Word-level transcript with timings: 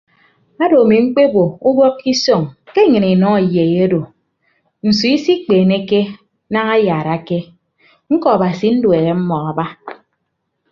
Odo 0.63 0.77
ami 0.83 0.95
mkpebo 1.05 1.43
ubọk 1.69 1.95
ke 1.99 2.05
isọñ 2.13 2.41
ke 2.73 2.81
nnyịn 2.85 3.07
inọ 3.13 3.27
eyei 3.41 3.75
odo 3.85 4.01
nsu 4.87 5.05
isikpeeneke 5.15 5.99
daña 6.53 6.73
ayaarake 6.77 7.39
ñkọ 8.13 8.27
abasi 8.35 8.67
nduehe 8.75 9.11
mmọọ 9.19 9.45
aba. 9.51 9.65